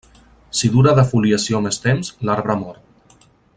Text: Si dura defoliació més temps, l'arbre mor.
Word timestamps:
Si 0.59 0.69
dura 0.75 0.93
defoliació 0.99 1.61
més 1.67 1.79
temps, 1.85 2.11
l'arbre 2.31 2.57
mor. 2.65 2.81